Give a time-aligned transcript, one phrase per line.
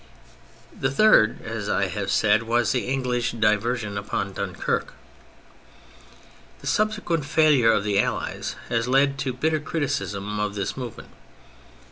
[0.75, 4.95] The third, as I have said, was the English diversion upon Dunquerque.
[6.61, 11.11] The subsequent failure of the Allies has led to bitter criticism of this movement.